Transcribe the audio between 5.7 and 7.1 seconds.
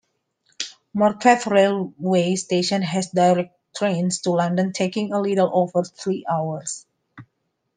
three hours.